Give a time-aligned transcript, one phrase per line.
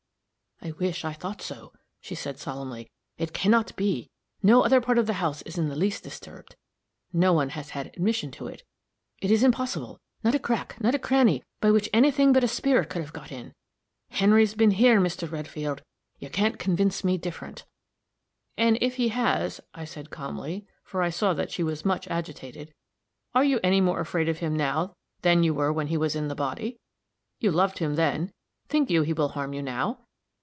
[0.63, 2.91] "I wish I thought so," she said, solemnly.
[3.17, 4.11] "It can not be.
[4.43, 6.55] No other part of the house is in the least disturbed.
[7.11, 8.61] No one has had admission to it
[9.23, 12.47] it is impossible; not a crack, not a cranny, by which any thing but a
[12.47, 13.53] spirit could have got in.
[14.11, 15.29] Harry's been here, Mr.
[15.31, 15.81] Redfield;
[16.19, 17.65] you can't convince me different."
[18.55, 22.71] "And if he has," I said, calmly, for I saw that she was much agitated,
[23.33, 24.93] "are you any more afraid of him now
[25.23, 26.77] than you were when he was in the body?
[27.39, 28.31] You loved him then;
[28.67, 30.05] think you he will harm you now?